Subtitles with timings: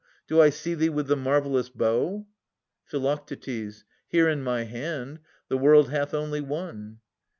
[0.27, 2.25] Do I see thee with the marvellous bow?
[2.85, 3.17] Phi.
[4.07, 5.19] Here in my hand.
[5.47, 7.01] The world hath only one.